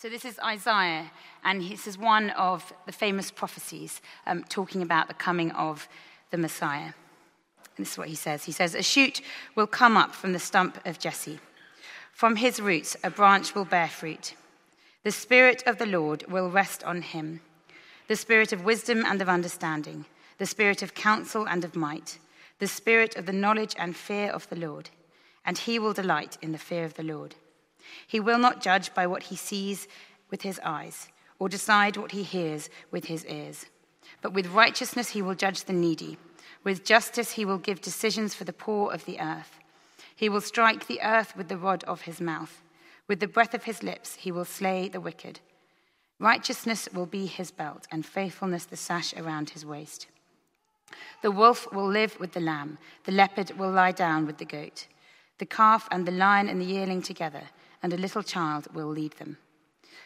[0.00, 1.10] So, this is Isaiah,
[1.42, 5.88] and this is one of the famous prophecies um, talking about the coming of
[6.30, 6.92] the Messiah.
[7.76, 9.20] And this is what he says He says, A shoot
[9.56, 11.40] will come up from the stump of Jesse.
[12.12, 14.34] From his roots, a branch will bear fruit.
[15.02, 17.40] The Spirit of the Lord will rest on him
[18.06, 20.04] the Spirit of wisdom and of understanding,
[20.38, 22.20] the Spirit of counsel and of might,
[22.60, 24.90] the Spirit of the knowledge and fear of the Lord.
[25.44, 27.34] And he will delight in the fear of the Lord.
[28.06, 29.88] He will not judge by what he sees
[30.30, 33.66] with his eyes, or decide what he hears with his ears.
[34.20, 36.18] But with righteousness he will judge the needy.
[36.64, 39.58] With justice he will give decisions for the poor of the earth.
[40.14, 42.62] He will strike the earth with the rod of his mouth.
[43.06, 45.40] With the breath of his lips he will slay the wicked.
[46.18, 50.08] Righteousness will be his belt, and faithfulness the sash around his waist.
[51.22, 54.88] The wolf will live with the lamb, the leopard will lie down with the goat,
[55.38, 57.44] the calf and the lion and the yearling together
[57.82, 59.38] and a little child will lead them.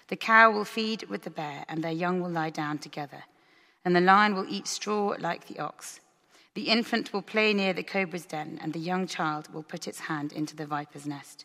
[0.09, 3.25] The cow will feed with the bear, and their young will lie down together.
[3.85, 6.01] And the lion will eat straw like the ox.
[6.55, 10.01] The infant will play near the cobra's den, and the young child will put its
[10.01, 11.45] hand into the viper's nest.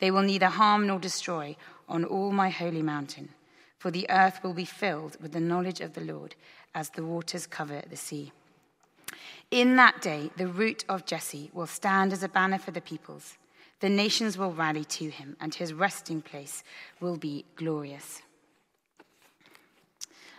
[0.00, 1.56] They will neither harm nor destroy
[1.88, 3.30] on all my holy mountain,
[3.78, 6.34] for the earth will be filled with the knowledge of the Lord
[6.74, 8.32] as the waters cover the sea.
[9.50, 13.38] In that day, the root of Jesse will stand as a banner for the peoples.
[13.80, 16.64] The nations will rally to him, and his resting place
[17.00, 18.22] will be glorious.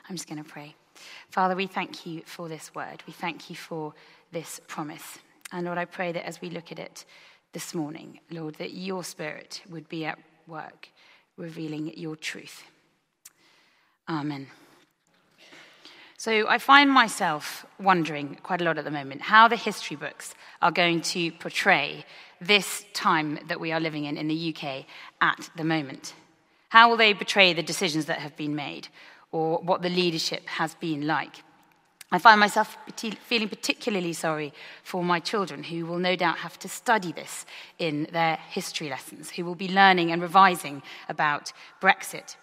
[0.09, 0.75] I'm just going to pray.
[1.29, 3.03] Father, we thank you for this word.
[3.07, 3.93] We thank you for
[4.31, 5.19] this promise.
[5.51, 7.05] And Lord, I pray that as we look at it
[7.53, 10.89] this morning, Lord, that your spirit would be at work
[11.37, 12.63] revealing your truth.
[14.07, 14.47] Amen.
[16.19, 20.35] So I find myself wondering quite a lot at the moment how the history books
[20.61, 22.03] are going to portray
[22.41, 24.83] this time that we are living in in the UK
[25.21, 26.13] at the moment?
[26.67, 28.89] How will they portray the decisions that have been made
[29.31, 31.41] or what the leadership has been like?
[32.11, 34.51] I find myself feeling particularly sorry
[34.83, 37.45] for my children who will no doubt have to study this
[37.77, 42.35] in their history lessons, who will be learning and revising about Brexit.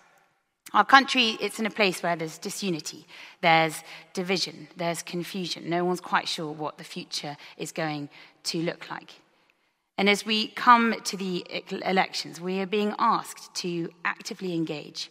[0.72, 3.06] Our country, it's in a place where there's disunity,
[3.41, 3.82] there's
[4.12, 5.71] division, there's confusion.
[5.71, 8.09] No one's quite sure what the future is going
[8.44, 9.15] to look like.
[9.97, 11.47] And as we come to the
[11.87, 15.10] elections, we are being asked to actively engage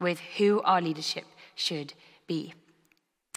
[0.00, 1.24] with who our leadership
[1.54, 1.94] should
[2.26, 2.54] be.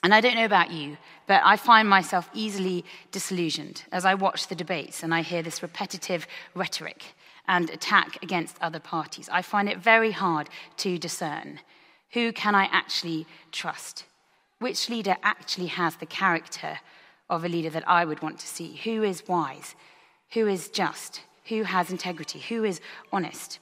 [0.03, 4.47] And I don't know about you, but I find myself easily disillusioned as I watch
[4.47, 7.15] the debates and I hear this repetitive rhetoric
[7.47, 9.29] and attack against other parties.
[9.31, 11.59] I find it very hard to discern
[12.11, 14.05] who can I actually trust?
[14.59, 16.79] Which leader actually has the character
[17.29, 18.79] of a leader that I would want to see?
[18.85, 19.75] Who is wise?
[20.35, 23.59] who is just, who has integrity, who is honest.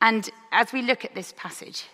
[0.00, 1.84] And as we look at this passage,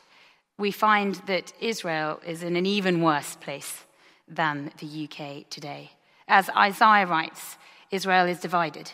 [0.59, 3.85] we find that Israel is in an even worse place
[4.29, 5.93] than the UK today.
[6.29, 7.57] As Isaiah writes,
[7.91, 8.91] Israel is divided,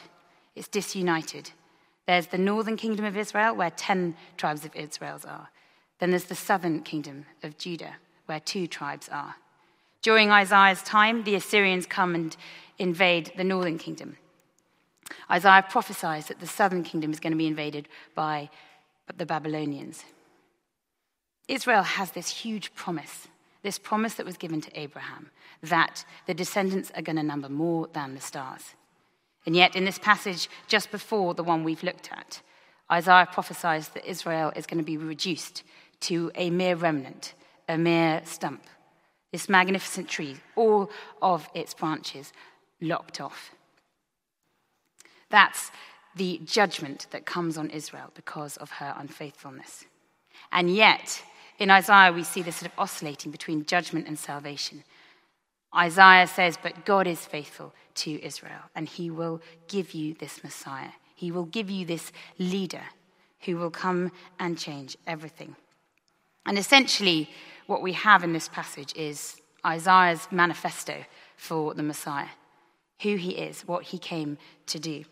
[0.60, 1.53] it's disunited.
[2.06, 5.48] There's the northern kingdom of Israel, where 10 tribes of Israel are.
[6.00, 7.94] Then there's the southern kingdom of Judah,
[8.26, 9.37] where two tribes are.
[10.03, 12.37] During Isaiah's time, the Assyrians come and
[12.78, 14.19] invade the northern kingdom.
[15.31, 18.50] Isaiah prophesies that the southern kingdom is going to be invaded by
[19.16, 20.04] the Babylonians.
[21.49, 23.28] Israel has this huge promise,
[23.62, 25.31] this promise that was given to Abraham,
[25.62, 28.75] that the descendants are going to number more than the stars.
[29.46, 32.40] And yet, in this passage just before the one we've looked at,
[32.90, 35.62] Isaiah prophesies that Israel is going to be reduced
[36.00, 37.34] to a mere remnant,
[37.68, 38.64] a mere stump.
[39.32, 40.90] This magnificent tree, all
[41.22, 42.32] of its branches
[42.80, 43.52] lopped off.
[45.30, 45.70] That's
[46.16, 49.84] the judgment that comes on Israel because of her unfaithfulness.
[50.50, 51.22] And yet,
[51.58, 54.82] in Isaiah, we see this sort of oscillating between judgment and salvation.
[55.75, 60.92] Isaiah says, But God is faithful to Israel, and he will give you this Messiah.
[61.14, 62.82] He will give you this leader
[63.41, 65.56] who will come and change everything.
[66.46, 67.31] And essentially,
[67.67, 71.05] what we have in this passage is Isaiah's manifesto
[71.37, 72.28] for the Messiah
[73.02, 75.05] who he is, what he came to do.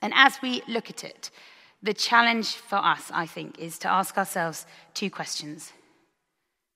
[0.00, 1.30] And as we look at it,
[1.82, 5.72] the challenge for us, I think, is to ask ourselves two questions.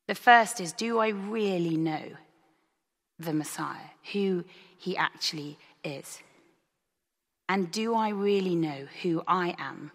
[0.06, 2.02] The first is Do I really know
[3.18, 4.44] the Messiah, who
[4.76, 6.20] he actually is?
[7.48, 9.90] And do I really know who I am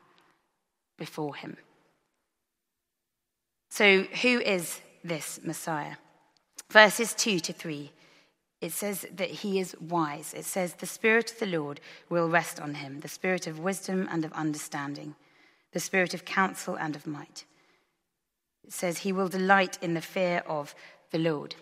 [0.98, 1.58] before him?
[3.70, 5.96] So, who is this Messiah?
[6.70, 7.92] Verses 2 to 3
[8.64, 10.34] it says that he is wise.
[10.34, 14.08] It says, The Spirit of the Lord will rest on him, the Spirit of wisdom
[14.10, 15.16] and of understanding,
[15.74, 17.44] the spirit of counsel and of might.
[18.64, 20.74] It says, He will delight in the fear of
[21.12, 21.56] the Lord.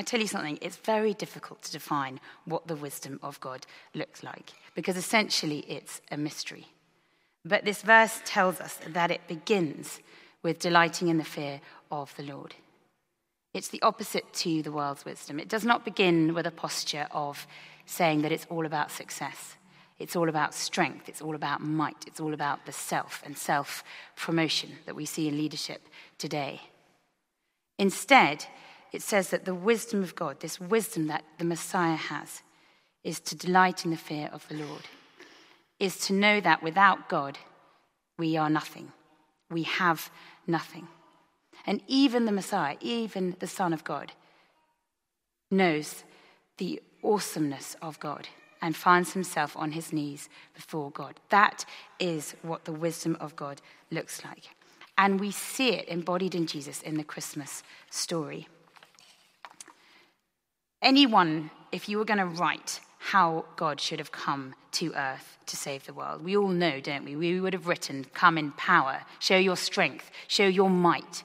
[0.00, 4.22] I tell you something, it's very difficult to define what the wisdom of God looks
[4.22, 6.68] like, because essentially it's a mystery.
[7.44, 10.00] But this verse tells us that it begins
[10.42, 11.60] with delighting in the fear
[11.90, 12.54] of the Lord.
[13.52, 15.38] It's the opposite to the world's wisdom.
[15.38, 17.46] It does not begin with a posture of
[17.84, 19.56] saying that it's all about success.
[19.98, 21.10] It's all about strength.
[21.10, 22.06] It's all about might.
[22.06, 23.84] It's all about the self and self
[24.16, 25.82] promotion that we see in leadership
[26.16, 26.62] today.
[27.78, 28.46] Instead,
[28.92, 32.42] it says that the wisdom of God, this wisdom that the Messiah has,
[33.04, 34.82] is to delight in the fear of the Lord,
[35.78, 37.38] is to know that without God,
[38.18, 38.92] we are nothing.
[39.50, 40.10] We have
[40.46, 40.88] nothing.
[41.66, 44.12] And even the Messiah, even the Son of God,
[45.50, 46.04] knows
[46.58, 48.28] the awesomeness of God
[48.62, 51.18] and finds himself on his knees before God.
[51.30, 51.64] That
[51.98, 54.50] is what the wisdom of God looks like.
[54.98, 58.48] And we see it embodied in Jesus in the Christmas story.
[60.82, 65.56] Anyone, if you were going to write how God should have come to earth to
[65.56, 67.16] save the world, we all know, don't we?
[67.16, 71.22] We would have written, Come in power, show your strength, show your might.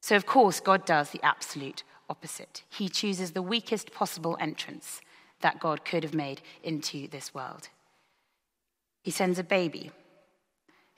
[0.00, 2.62] So, of course, God does the absolute opposite.
[2.70, 5.00] He chooses the weakest possible entrance
[5.40, 7.68] that God could have made into this world.
[9.02, 9.90] He sends a baby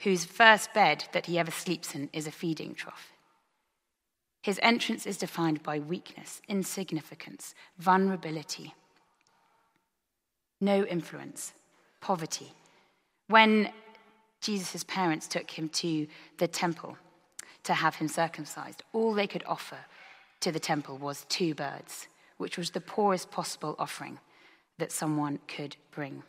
[0.00, 3.13] whose first bed that he ever sleeps in is a feeding trough.
[4.44, 8.74] His entrance is defined by weakness, insignificance, vulnerability,
[10.60, 11.54] no influence,
[12.02, 12.52] poverty.
[13.28, 13.72] When
[14.42, 16.06] Jesus' parents took him to
[16.36, 16.98] the temple
[17.62, 19.78] to have him circumcised, all they could offer
[20.40, 24.20] to the temple was two birds, which was the poorest possible offering
[24.76, 26.22] that someone could bring.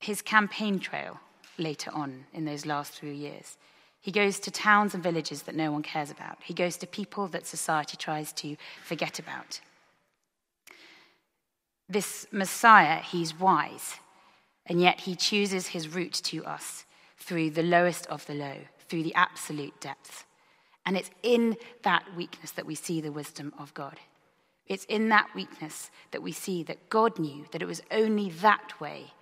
[0.00, 1.20] His campaign trail
[1.58, 3.56] later on in those last few years,
[4.02, 6.38] he goes to towns and villages that no one cares about.
[6.42, 9.60] He goes to people that society tries to forget about.
[11.88, 13.94] This Messiah, he's wise,
[14.66, 16.84] and yet he chooses his route to us
[17.16, 18.56] through the lowest of the low,
[18.88, 20.24] through the absolute depths.
[20.84, 24.00] And it's in that weakness that we see the wisdom of God.
[24.66, 28.80] It's in that weakness that we see that God knew that it was only that
[28.80, 29.12] way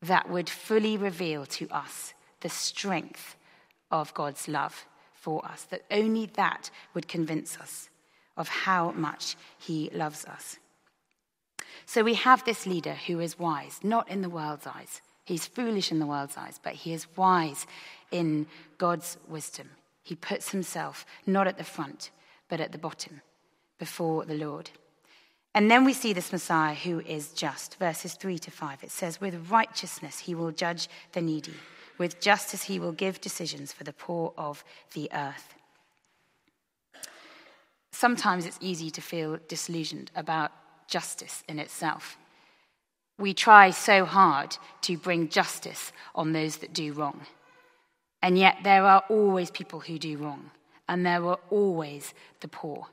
[0.00, 3.34] that would fully reveal to us the strength
[3.90, 7.88] of God's love for us, that only that would convince us
[8.36, 10.58] of how much He loves us.
[11.84, 15.00] So we have this leader who is wise, not in the world's eyes.
[15.24, 17.66] He's foolish in the world's eyes, but he is wise
[18.10, 18.46] in
[18.78, 19.70] God's wisdom.
[20.02, 22.10] He puts himself not at the front,
[22.48, 23.22] but at the bottom
[23.78, 24.70] before the Lord.
[25.52, 27.76] And then we see this Messiah who is just.
[27.78, 28.84] Verses 3 to 5.
[28.84, 31.54] It says, With righteousness he will judge the needy,
[31.98, 34.64] with justice he will give decisions for the poor of
[34.94, 35.54] the earth.
[37.90, 40.52] Sometimes it's easy to feel disillusioned about
[40.86, 42.18] justice in itself.
[43.18, 47.22] We try so hard to bring justice on those that do wrong.
[48.22, 50.50] And yet there are always people who do wrong,
[50.88, 52.88] and there are always the poor.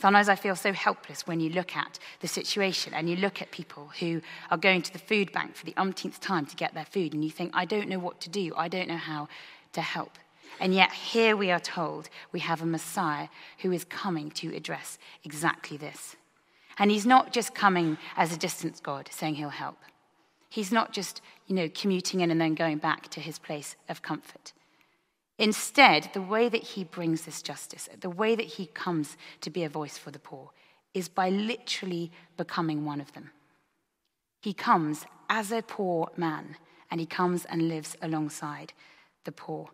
[0.00, 3.50] Sometimes I feel so helpless when you look at the situation and you look at
[3.50, 6.86] people who are going to the food bank for the umpteenth time to get their
[6.86, 9.28] food, and you think, I don't know what to do, I don't know how
[9.74, 10.12] to help.
[10.58, 13.28] And yet, here we are told we have a Messiah
[13.58, 16.16] who is coming to address exactly this.
[16.78, 19.78] And he's not just coming as a distant God saying he'll help.
[20.48, 24.00] He's not just, you know, commuting in and then going back to his place of
[24.00, 24.54] comfort.
[25.40, 29.64] Instead, the way that he brings this justice, the way that he comes to be
[29.64, 30.50] a voice for the poor,
[30.92, 33.30] is by literally becoming one of them.
[34.42, 36.56] He comes as a poor man,
[36.90, 38.74] and he comes and lives alongside
[39.24, 39.70] the poor.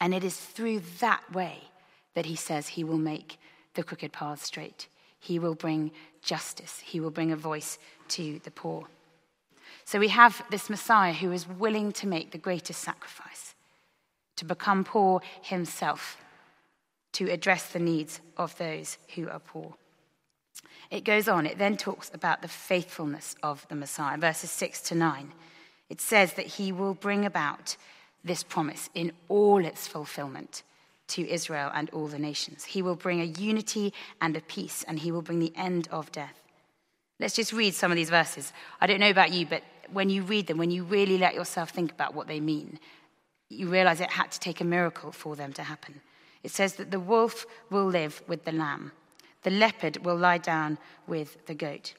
[0.00, 1.64] And it is through that way
[2.14, 3.40] that he says he will make
[3.74, 4.86] the crooked paths straight.
[5.18, 5.90] He will bring
[6.22, 6.78] justice.
[6.78, 7.76] He will bring a voice
[8.10, 8.86] to the poor.
[9.84, 13.56] So we have this Messiah who is willing to make the greatest sacrifice
[14.40, 16.16] to become poor himself,
[17.12, 19.74] to address the needs of those who are poor.
[20.90, 24.94] It goes on, it then talks about the faithfulness of the Messiah, verses 6 to
[24.94, 25.32] 9.
[25.90, 27.76] It says that he will bring about
[28.24, 30.62] this promise in all its fulfillment
[31.08, 32.64] to Israel and all the nations.
[32.64, 33.92] He will bring a unity
[34.22, 36.40] and a peace, and he will bring the end of death.
[37.18, 38.54] Let's just read some of these verses.
[38.80, 41.70] I don't know about you, but when you read them, when you really let yourself
[41.70, 42.78] think about what they mean,
[43.50, 46.00] you realize it had to take a miracle for them to happen.
[46.42, 48.92] It says that the wolf will live with the lamb,
[49.42, 51.94] the leopard will lie down with the goat.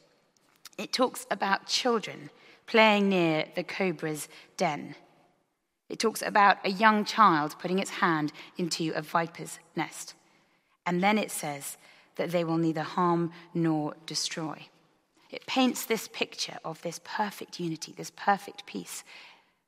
[0.78, 2.30] It talks about children
[2.66, 4.96] playing near the cobra's den.
[5.90, 10.14] It talks about a young child putting its hand into a viper's nest.
[10.86, 11.78] And then it says
[12.16, 14.68] that they will neither harm nor destroy.
[15.30, 19.04] It paints this picture of this perfect unity, this perfect peace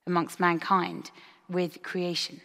[0.05, 1.11] amongst mankind
[1.49, 2.41] with creation.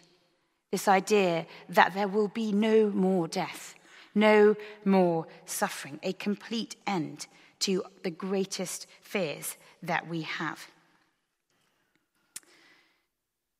[0.70, 3.74] This idea that there will be no more death,
[4.14, 7.26] no more suffering, a complete end
[7.60, 10.68] to the greatest fears that we have.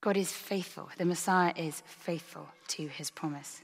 [0.00, 0.90] God is faithful.
[0.97, 3.62] The Messiah is faithful to his promise.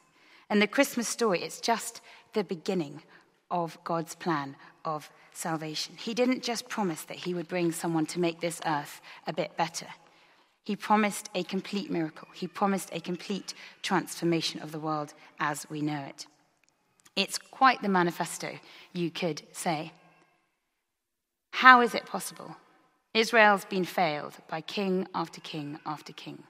[0.50, 2.00] And the Christmas story, it's just
[2.32, 3.02] the beginning
[3.50, 5.94] of God's plan of salvation.
[5.96, 9.56] He didn't just promise that he would bring someone to make this earth a bit
[9.56, 9.86] better.
[10.64, 12.28] He promised a complete miracle.
[12.32, 13.52] He promised a complete
[13.82, 16.26] transformation of the world as we know it.
[17.16, 18.58] It's quite the manifesto,
[18.92, 19.92] you could say.
[21.52, 22.56] How is it possible?
[23.12, 26.42] Israel's been failed by king after king after king.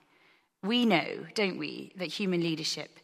[0.63, 2.99] We know, don't we, that human leadership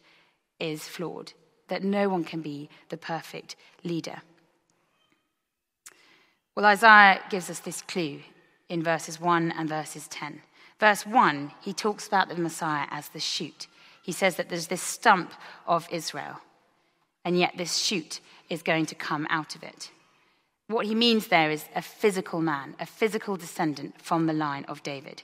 [0.58, 1.32] is flawed,
[1.68, 3.54] that no one can be the perfect
[3.84, 4.22] leader.
[6.56, 8.20] Well, Isaiah gives us this clue
[8.68, 10.42] in verses 1 and verses 10.
[10.82, 13.68] Verse 1, he talks about the Messiah as the shoot.
[14.02, 15.32] He says that there's this stump
[15.64, 16.40] of Israel,
[17.24, 18.18] and yet this shoot
[18.50, 19.92] is going to come out of it.
[20.66, 24.82] What he means there is a physical man, a physical descendant from the line of
[24.82, 25.22] David.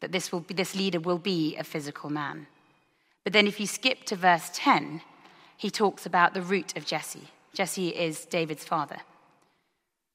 [0.00, 2.46] That this, will be, this leader will be a physical man.
[3.24, 5.00] But then if you skip to verse 10,
[5.56, 7.28] he talks about the root of Jesse.
[7.54, 8.98] Jesse is David's father.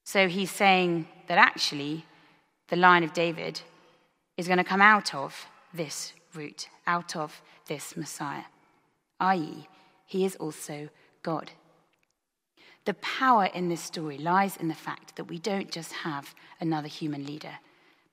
[0.04, 2.06] So he's saying that actually
[2.68, 3.62] the line of David
[4.38, 8.44] is going to come out of this root, out of this Messiah,
[9.20, 9.68] i.e.,
[10.06, 10.90] he is also
[11.24, 11.52] God.
[12.86, 16.88] The power in this story lies in the fact that we don't just have another
[16.88, 17.58] human leader,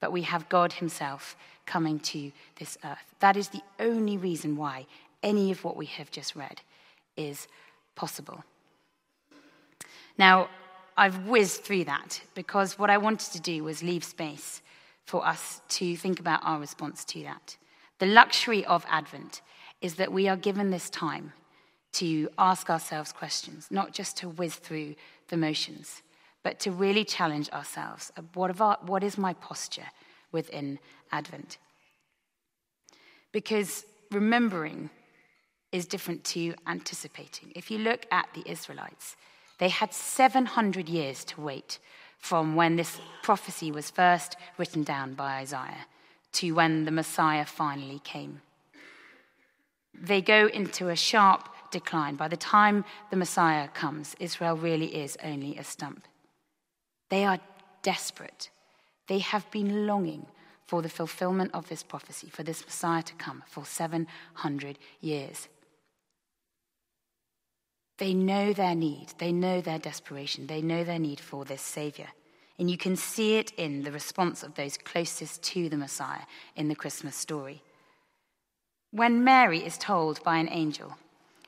[0.00, 1.36] but we have God Himself
[1.66, 3.14] coming to this earth.
[3.20, 4.86] That is the only reason why
[5.22, 6.62] any of what we have just read
[7.16, 7.46] is
[7.94, 8.42] possible.
[10.16, 10.48] Now,
[10.96, 14.62] I've whizzed through that because what I wanted to do was leave space
[15.04, 17.56] for us to think about our response to that.
[17.98, 19.42] The luxury of Advent
[19.80, 21.32] is that we are given this time
[21.92, 24.94] to ask ourselves questions, not just to whiz through
[25.28, 26.02] the motions,
[26.42, 28.10] but to really challenge ourselves.
[28.34, 29.86] What, our, what is my posture
[30.30, 30.78] within
[31.10, 31.58] Advent?
[33.32, 34.90] Because remembering
[35.70, 37.52] is different to anticipating.
[37.54, 39.16] If you look at the Israelites,
[39.58, 41.78] they had 700 years to wait
[42.22, 45.86] from when this prophecy was first written down by Isaiah
[46.32, 48.40] to when the Messiah finally came.
[49.92, 52.14] They go into a sharp decline.
[52.14, 56.06] By the time the Messiah comes, Israel really is only a stump.
[57.08, 57.40] They are
[57.82, 58.50] desperate.
[59.08, 60.26] They have been longing
[60.64, 65.48] for the fulfillment of this prophecy, for this Messiah to come for 700 years.
[68.02, 72.08] They know their need, they know their desperation, they know their need for this Savior.
[72.58, 76.66] And you can see it in the response of those closest to the Messiah in
[76.66, 77.62] the Christmas story.
[78.90, 80.98] When Mary is told by an angel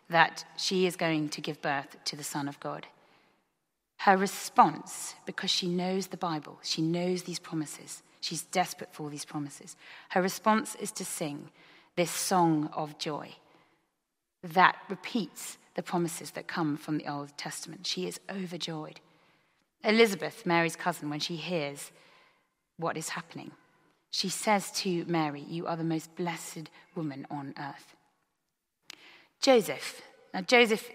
[0.08, 2.86] that she is going to give birth to the Son of God.
[3.96, 9.24] Her response, because she knows the Bible, she knows these promises, she's desperate for these
[9.24, 9.74] promises,
[10.10, 11.50] her response is to sing
[11.96, 13.30] this song of joy
[14.44, 17.86] that repeats the promises that come from the Old Testament.
[17.86, 19.00] She is overjoyed.
[19.82, 21.90] Elizabeth, Mary's cousin, when she hears
[22.78, 23.50] what is happening,
[24.10, 27.96] she says to Mary, You are the most blessed woman on earth.
[29.40, 30.02] Joseph.
[30.32, 30.88] Now, Joseph,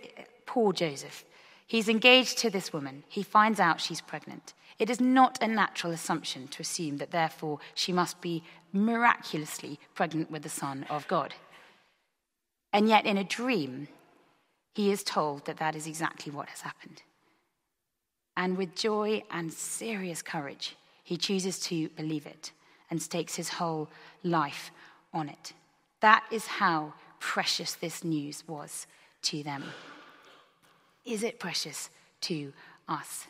[0.46, 1.24] poor Joseph,
[1.68, 3.04] he's engaged to this woman.
[3.08, 4.54] He finds out she's pregnant.
[4.80, 10.32] It is not a natural assumption to assume that therefore she must be miraculously pregnant
[10.32, 11.36] with the Son of God.
[12.72, 13.90] And yet, in a dream,
[14.80, 17.02] he is told that that is exactly what has happened.
[18.38, 22.54] And with joy and serious courage, he chooses to believe it
[22.90, 23.90] and stakes his whole
[24.24, 24.72] life
[25.14, 25.52] on it.
[26.00, 28.88] That is how precious this news was
[29.24, 29.66] to them.
[31.04, 31.90] Is it precious
[32.22, 32.54] to
[32.88, 33.28] us?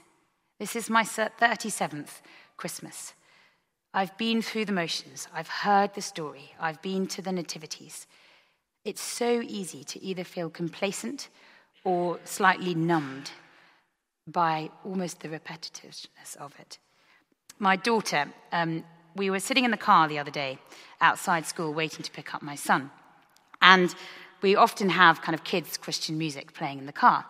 [0.60, 2.22] This is my 37th
[2.58, 3.16] Christmas.
[3.92, 8.06] I've been through the motions, I've heard the story, I've been to the nativities.
[8.86, 11.30] It's so easy to either feel complacent
[11.84, 13.32] or slightly numbed
[14.28, 16.78] by almost the repetitiveness of it.
[17.58, 18.84] My daughter, um,
[19.16, 20.60] we were sitting in the car the other day
[21.02, 22.92] outside school waiting to pick up my son.
[23.62, 23.94] And
[24.42, 27.26] we often have kind of kids' Christian music playing in the car.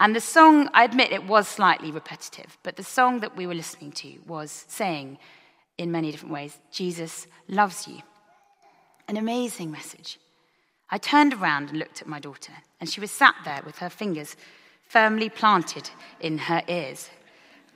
[0.00, 3.54] And the song, I admit it was slightly repetitive, but the song that we were
[3.54, 5.18] listening to was saying,
[5.80, 6.58] in many different ways.
[6.70, 8.02] Jesus loves you.
[9.08, 10.18] An amazing message.
[10.90, 13.90] I turned around and looked at my daughter, and she was sat there with her
[13.90, 14.36] fingers
[14.88, 17.10] firmly planted in her ears.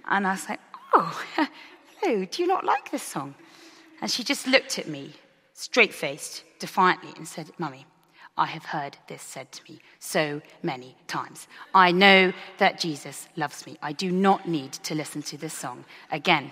[0.06, 0.60] And I was like,
[0.92, 1.22] Oh,
[2.00, 3.34] hello, do you not like this song?
[4.00, 5.12] And she just looked at me,
[5.52, 7.86] straight faced, defiantly, and said, Mummy,
[8.36, 11.46] I have heard this said to me so many times.
[11.72, 13.78] I know that Jesus loves me.
[13.80, 16.50] I do not need to listen to this song again.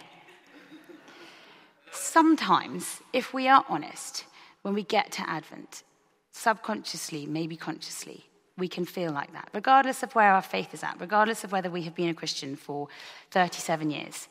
[1.90, 4.24] Sometimes, if we are honest,
[4.62, 5.82] when we get to Advent,
[6.32, 8.24] subconsciously, maybe consciously,
[8.58, 11.70] we can feel like that, regardless of where our faith is at, regardless of whether
[11.70, 12.88] we have been a Christian for
[13.30, 14.28] 37 years,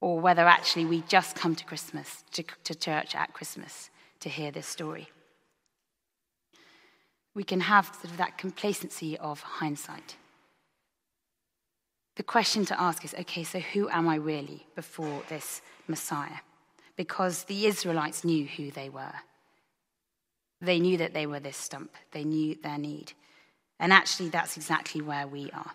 [0.00, 4.50] or whether actually we just come to Christmas, to, to church at Christmas to hear
[4.50, 5.08] this story.
[7.34, 10.16] We can have sort of that complacency of hindsight.
[12.16, 16.40] The question to ask is okay, so who am I really before this Messiah?
[16.96, 19.14] Because the Israelites knew who they were.
[20.60, 23.12] They knew that they were this stump, they knew their need.
[23.80, 25.72] And actually, that's exactly where we are.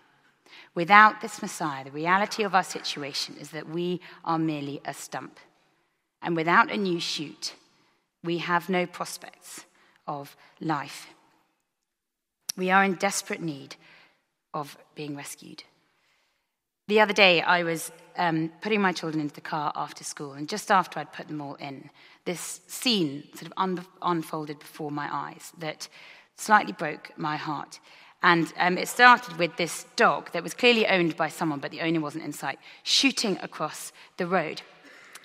[0.74, 5.38] Without this Messiah, the reality of our situation is that we are merely a stump.
[6.20, 7.54] And without a new shoot,
[8.22, 9.64] we have no prospects
[10.06, 11.08] of life.
[12.56, 13.76] We are in desperate need
[14.52, 15.64] of being rescued.
[16.86, 20.46] The other day, I was um, putting my children into the car after school, and
[20.46, 21.88] just after I'd put them all in,
[22.26, 25.88] this scene sort of un- unfolded before my eyes that
[26.36, 27.80] slightly broke my heart.
[28.22, 31.80] And um, it started with this dog that was clearly owned by someone, but the
[31.80, 34.60] owner wasn't in sight, shooting across the road.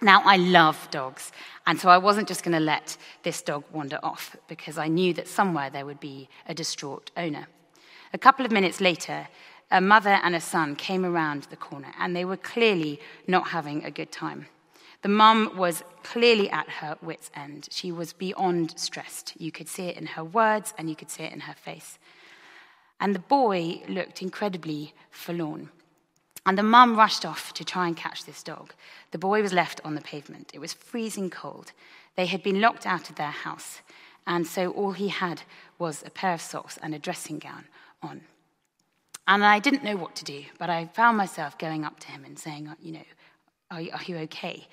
[0.02, 1.34] Now, I love dogs,
[1.68, 5.14] and so I wasn't just going to let this dog wander off because I knew
[5.16, 7.48] that somewhere there would be a distraught owner.
[8.14, 9.28] A couple of minutes later,
[9.72, 13.84] a mother and a son came around the corner, and they were clearly not having
[13.84, 14.48] a good time.
[15.02, 17.70] The mum was clearly at her wits' end.
[17.72, 19.34] She was beyond stressed.
[19.38, 21.98] You could see it in her words and you could see it in her face.
[23.00, 25.70] And the boy looked incredibly forlorn.
[26.46, 28.74] And the mum rushed off to try and catch this dog.
[29.12, 30.52] The boy was left on the pavement.
[30.54, 31.72] It was freezing cold.
[32.16, 33.82] They had been locked out of their house,
[34.28, 35.44] and so all he had
[35.78, 37.66] was a pair of socks and a dressing gown
[38.02, 38.22] on.
[39.30, 42.26] And I didn't know what to do, but I found myself going up to him
[42.26, 43.06] and saying, You know,
[43.70, 44.68] are you, are you okay?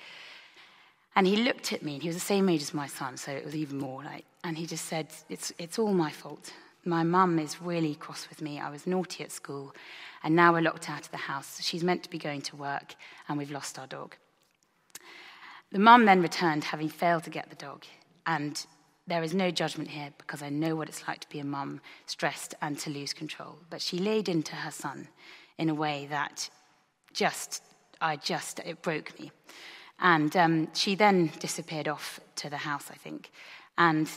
[1.14, 3.32] And he looked at me, and he was the same age as my son, so
[3.32, 6.54] it was even more like, and he just said, It's, it's all my fault.
[6.86, 8.58] My mum is really cross with me.
[8.58, 9.74] I was naughty at school,
[10.24, 11.60] and now we're locked out of the house.
[11.62, 12.94] She's meant to be going to work,
[13.28, 14.16] and we've lost our dog.
[15.70, 17.84] The mum then returned, having failed to get the dog.
[18.26, 18.64] And
[19.06, 21.80] there is no judgment here because I know what it's like to be a mum,
[22.06, 23.58] stressed and to lose control.
[23.70, 25.08] But she laid into her son
[25.58, 26.50] in a way that
[27.12, 27.62] just,
[28.00, 29.30] I just, it broke me.
[30.00, 33.30] And um, she then disappeared off to the house, I think.
[33.78, 34.10] And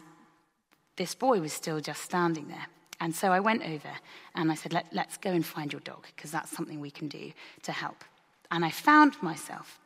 [0.95, 2.67] this boy was still just standing there.
[2.99, 3.91] And so I went over
[4.36, 7.08] and I said, Let, us go and find your dog, because that's something we can
[7.08, 7.32] do
[7.63, 8.04] to help.
[8.52, 9.80] And I found myself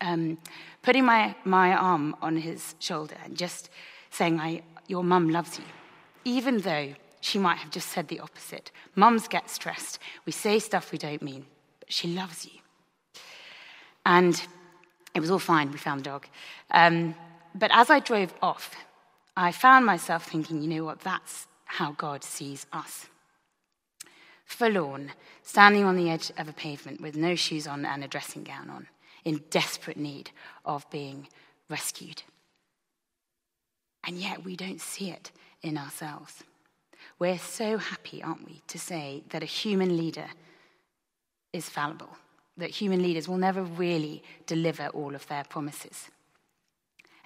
[0.00, 0.38] um,
[0.82, 3.68] putting my, my arm on his shoulder and just
[4.14, 5.64] saying, I, Your mum loves you.
[6.24, 8.70] Even though she might have just said the opposite.
[8.94, 9.98] Mums get stressed.
[10.26, 11.46] We say stuff we don't mean,
[11.80, 12.60] but she loves you.
[14.04, 14.38] And
[15.14, 15.72] it was all fine.
[15.72, 16.26] We found the dog.
[16.70, 17.14] Um,
[17.54, 18.74] but as I drove off,
[19.38, 23.06] I found myself thinking, you know what, that's how God sees us.
[24.44, 28.44] Forlorn, standing on the edge of a pavement with no shoes on and a dressing
[28.44, 28.86] gown on,
[29.24, 30.30] in desperate need
[30.66, 31.26] of being
[31.70, 32.22] rescued.
[34.06, 35.30] And yet we don't see it
[35.62, 36.44] in ourselves.
[37.18, 40.26] We're so happy, aren't we, to say that a human leader
[41.52, 42.10] is fallible,
[42.56, 46.10] that human leaders will never really deliver all of their promises.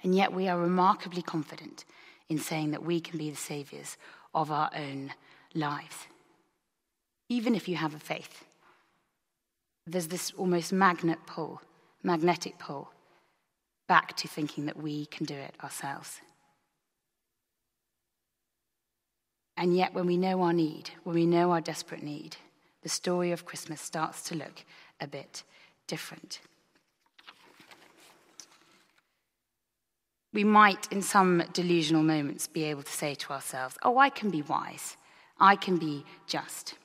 [0.03, 1.85] And yet we are remarkably confident
[2.29, 3.97] in saying that we can be the saviors
[4.33, 5.11] of our own
[5.53, 6.07] lives.
[7.27, 8.45] Even if you have a faith,
[9.85, 11.61] there's this almost magnet pull,
[12.03, 12.91] magnetic pull
[13.87, 16.21] back to thinking that we can do it ourselves.
[19.59, 22.37] And yet, when we know our need, when we know our desperate need,
[22.81, 24.63] the story of Christmas starts to look
[24.99, 25.43] a bit
[25.85, 26.39] different.
[30.33, 34.29] we might, in some delusional moments, be able to say to ourselves, Oh, I can
[34.29, 34.95] be wise,
[35.39, 36.75] I can be just.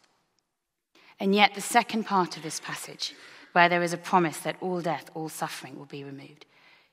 [1.21, 3.15] And yet, the second part of this passage,
[3.53, 6.47] where there is a promise that all death, all suffering will be removed,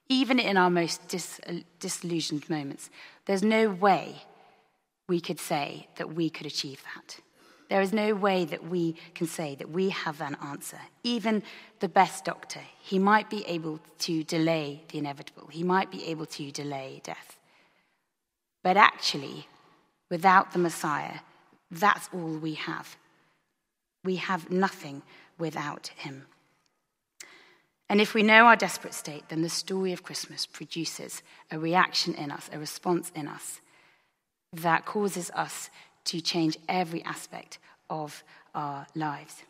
[0.09, 1.39] even in our most dis-
[1.79, 2.89] disillusioned moments,
[3.25, 4.23] there's no way
[5.11, 7.19] we could say that we could achieve that.
[7.67, 10.79] There is no way that we can say that we have an answer.
[11.03, 11.43] Even
[11.81, 16.27] the best doctor, he might be able to delay the inevitable, he might be able
[16.27, 17.37] to delay death.
[18.63, 19.47] But actually,
[20.09, 21.19] without the Messiah,
[21.69, 22.95] that's all we have.
[24.05, 25.01] We have nothing
[25.37, 26.27] without him.
[27.89, 31.21] And if we know our desperate state, then the story of Christmas produces
[31.51, 33.59] a reaction in us, a response in us
[34.53, 35.69] that causes us
[36.05, 37.59] to change every aspect
[37.89, 39.43] of our lives.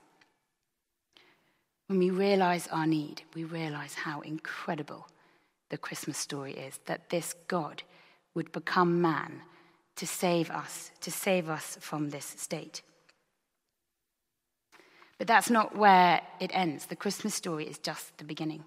[1.87, 5.07] When we realize our need, we realize how incredible
[5.69, 7.83] the Christmas story is that this God
[8.33, 9.41] would become man
[9.95, 12.81] to save us, to save us from this state.
[15.17, 16.85] But that's not where it ends.
[16.85, 18.63] The Christmas story is just the beginning.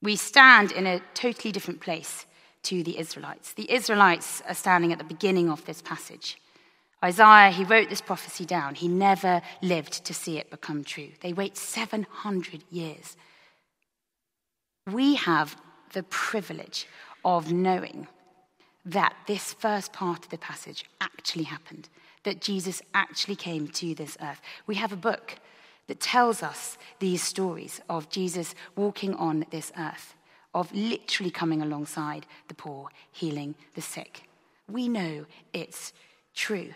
[0.00, 2.24] We stand in a totally different place
[2.64, 3.52] to the Israelites.
[3.52, 6.38] The Israelites are standing at the beginning of this passage.
[7.02, 8.74] Isaiah, he wrote this prophecy down.
[8.74, 11.10] He never lived to see it become true.
[11.20, 13.16] They wait 700 years.
[14.90, 15.56] We have
[15.92, 16.86] the privilege
[17.24, 18.08] of knowing
[18.84, 21.88] that this first part of the passage actually happened,
[22.24, 24.40] that Jesus actually came to this earth.
[24.66, 25.36] We have a book
[25.86, 30.14] that tells us these stories of Jesus walking on this earth,
[30.54, 34.28] of literally coming alongside the poor, healing the sick.
[34.70, 35.92] We know it's
[36.34, 36.74] true.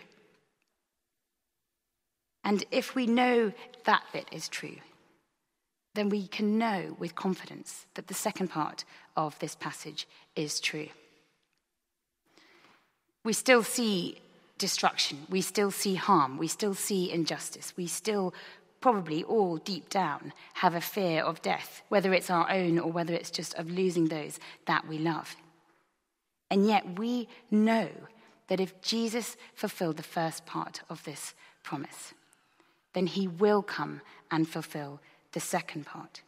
[2.43, 3.53] And if we know
[3.85, 4.77] that bit is true,
[5.95, 8.83] then we can know with confidence that the second part
[9.15, 10.89] of this passage is true.
[13.23, 14.17] We still see
[14.57, 18.33] destruction, we still see harm, we still see injustice, we still
[18.83, 23.13] probably all deep down have a fear of death, whether it's our own or whether
[23.13, 25.37] it's just of losing those that we love.
[26.51, 27.87] And yet we know
[28.49, 32.13] that if Jesus fulfilled the first part of this promise,
[32.91, 34.99] then he will come and fulfill
[35.31, 36.21] the second part.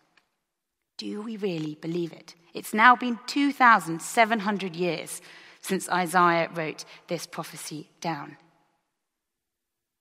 [0.98, 2.36] Do we really believe it?
[2.54, 5.22] It's now been 2,700 years
[5.60, 8.38] since Isaiah wrote this prophecy down.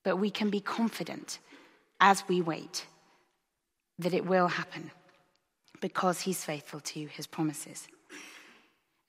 [0.05, 1.41] But we can be confident
[2.01, 2.87] as we wait
[3.99, 4.91] that it will happen
[5.81, 7.87] because he's faithful to his promises.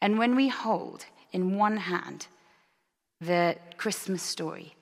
[0.02, 2.28] And when we hold in one hand
[3.22, 4.76] the Christmas story,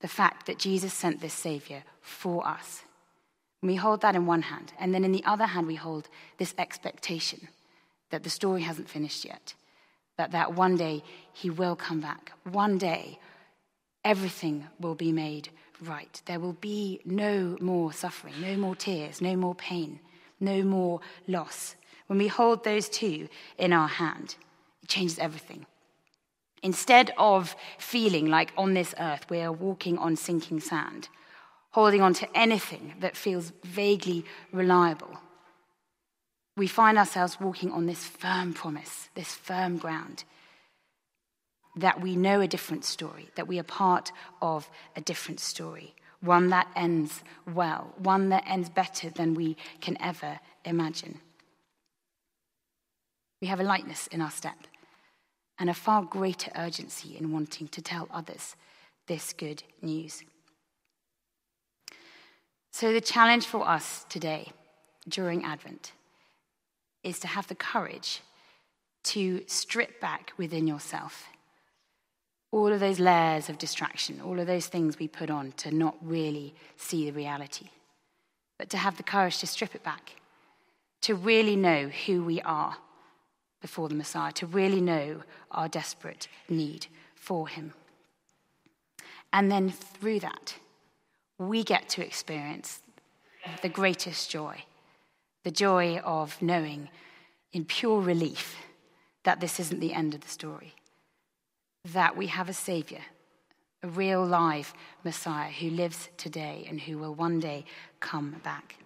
[0.00, 2.82] the fact that Jesus sent this Savior for us.
[3.62, 6.54] we hold that in one hand, and then in the other hand, we hold this
[6.58, 7.48] expectation
[8.10, 9.54] that the story hasn't finished yet,
[10.18, 12.32] that, that one day He will come back.
[12.44, 13.18] One day,
[14.04, 15.48] everything will be made
[15.80, 16.20] right.
[16.26, 20.00] There will be no more suffering, no more tears, no more pain,
[20.40, 21.76] no more loss.
[22.06, 24.36] When we hold those two in our hand,
[24.82, 25.66] it changes everything.
[26.62, 31.08] Instead of feeling like on this earth we are walking on sinking sand,
[31.70, 35.18] holding on to anything that feels vaguely reliable,
[36.56, 40.24] we find ourselves walking on this firm promise, this firm ground,
[41.76, 46.48] that we know a different story, that we are part of a different story, one
[46.50, 51.20] that ends well, one that ends better than we can ever imagine.
[53.40, 54.56] We have a lightness in our step
[55.58, 58.56] and a far greater urgency in wanting to tell others
[59.06, 60.22] this good news.
[62.72, 64.50] So, the challenge for us today
[65.08, 65.92] during Advent
[67.02, 68.22] is to have the courage
[69.04, 71.28] to strip back within yourself
[72.54, 75.96] all of those layers of distraction, all of those things we put on to not
[76.00, 77.66] really see the reality,
[78.58, 80.14] but to have the courage to strip it back,
[81.00, 82.76] to really know who we are
[83.60, 86.86] before the Messiah, to really know our desperate need
[87.16, 87.74] for him.
[89.32, 90.54] And then through that,
[91.38, 92.82] we get to experience
[93.62, 94.64] the greatest joy
[95.42, 96.88] the joy of knowing
[97.52, 98.56] in pure relief
[99.24, 100.72] that this isn't the end of the story,
[101.92, 103.02] that we have a Savior,
[103.82, 104.72] a real live
[105.04, 107.64] Messiah who lives today and who will one day
[108.00, 108.76] come back.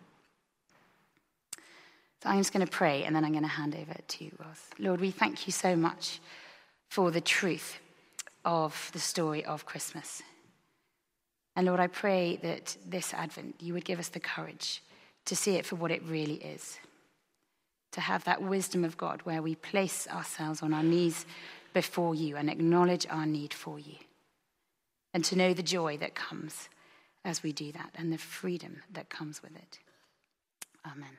[2.23, 4.33] So I'm just going to pray and then I'm going to hand over to you,
[4.41, 4.71] Ross.
[4.79, 6.21] Lord, we thank you so much
[6.89, 7.79] for the truth
[8.45, 10.23] of the story of Christmas.
[11.55, 14.83] And Lord, I pray that this Advent you would give us the courage
[15.27, 16.79] to see it for what it really is.
[17.93, 21.25] To have that wisdom of God where we place ourselves on our knees
[21.79, 23.95] before you and acknowledge our need for you.
[25.15, 26.69] And to know the joy that comes
[27.25, 29.79] as we do that and the freedom that comes with it.
[30.85, 31.19] Amen.